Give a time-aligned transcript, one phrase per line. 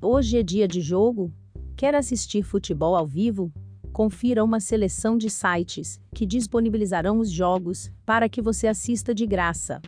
[0.00, 1.32] Hoje é dia de jogo?
[1.74, 3.50] Quer assistir futebol ao vivo?
[3.94, 9.80] Confira uma seleção de sites que disponibilizarão os jogos para que você assista de graça.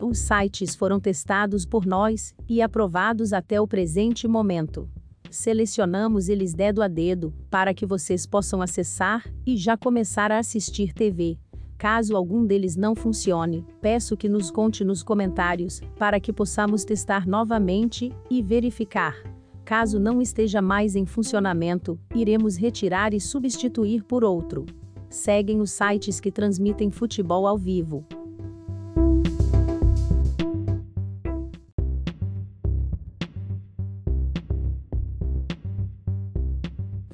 [0.00, 4.88] Os sites foram testados por nós e aprovados até o presente momento.
[5.34, 10.92] Selecionamos eles dedo a dedo para que vocês possam acessar e já começar a assistir
[10.92, 11.36] TV.
[11.76, 17.26] Caso algum deles não funcione, peço que nos conte nos comentários para que possamos testar
[17.26, 19.16] novamente e verificar.
[19.64, 24.64] Caso não esteja mais em funcionamento, iremos retirar e substituir por outro.
[25.10, 28.06] Seguem os sites que transmitem futebol ao vivo.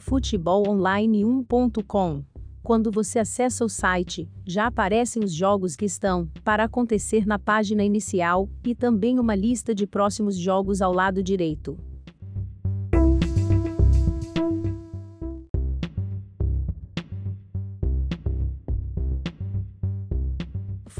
[0.00, 2.24] futebolonline1.com.
[2.62, 7.84] Quando você acessa o site, já aparecem os jogos que estão para acontecer na página
[7.84, 11.78] inicial e também uma lista de próximos jogos ao lado direito.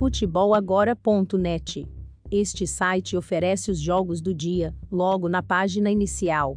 [0.01, 1.87] futebolagora.net.
[2.31, 6.57] Este site oferece os jogos do dia, logo na página inicial.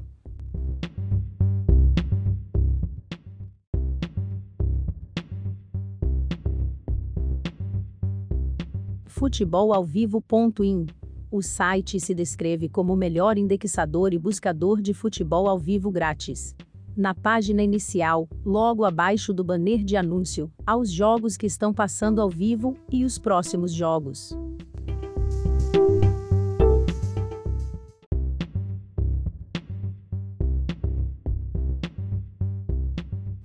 [9.13, 10.87] futebolalvivo.in.
[11.29, 16.55] O site se descreve como o melhor indexador e buscador de futebol ao vivo grátis.
[16.97, 22.19] Na página inicial, logo abaixo do banner de anúncio, há os jogos que estão passando
[22.19, 24.35] ao vivo e os próximos jogos.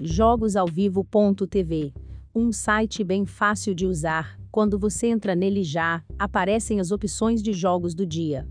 [0.01, 1.93] Jogosalvivo.tv
[2.39, 7.53] um site bem fácil de usar, quando você entra nele já, aparecem as opções de
[7.53, 8.49] jogos do dia.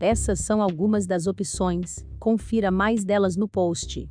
[0.00, 4.06] Essas são algumas das opções, confira mais delas no post.